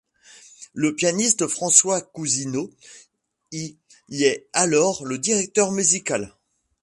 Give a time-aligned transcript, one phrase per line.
[0.73, 2.71] Le pianiste François Cousineau
[3.51, 3.77] y
[4.09, 6.33] est alors le directeur musical.